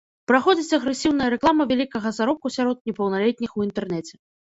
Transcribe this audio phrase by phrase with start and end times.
[0.29, 4.13] Праходзіць агрэсіўная рэклама вялікага заробку сярод непаўналетніх у інтэрнэце.